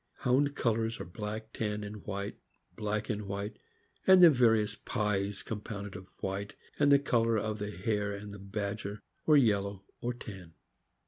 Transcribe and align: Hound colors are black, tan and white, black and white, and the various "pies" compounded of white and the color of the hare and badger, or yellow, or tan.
Hound 0.15 0.55
colors 0.55 0.99
are 0.99 1.05
black, 1.05 1.53
tan 1.53 1.83
and 1.83 2.03
white, 2.07 2.35
black 2.75 3.07
and 3.07 3.27
white, 3.27 3.59
and 4.07 4.23
the 4.23 4.31
various 4.31 4.73
"pies" 4.73 5.43
compounded 5.43 5.95
of 5.95 6.07
white 6.21 6.55
and 6.79 6.91
the 6.91 6.97
color 6.97 7.37
of 7.37 7.59
the 7.59 7.69
hare 7.69 8.11
and 8.11 8.51
badger, 8.51 9.03
or 9.27 9.37
yellow, 9.37 9.83
or 10.01 10.15
tan. 10.15 10.55